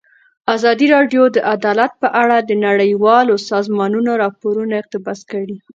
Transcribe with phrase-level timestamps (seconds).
[0.55, 5.55] ازادي راډیو د عدالت په اړه د نړیوالو سازمانونو راپورونه اقتباس کړي.